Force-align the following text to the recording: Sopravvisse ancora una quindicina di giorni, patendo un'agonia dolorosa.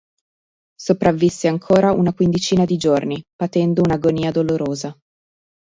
Sopravvisse 0.81 1.47
ancora 1.47 1.91
una 1.91 2.11
quindicina 2.15 2.65
di 2.65 2.75
giorni, 2.75 3.21
patendo 3.35 3.81
un'agonia 3.83 4.31
dolorosa. 4.31 4.97